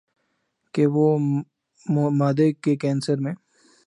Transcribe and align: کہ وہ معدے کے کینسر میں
کہ 0.73 0.85
وہ 0.87 1.17
معدے 2.11 2.51
کے 2.53 2.75
کینسر 2.75 3.17
میں 3.17 3.33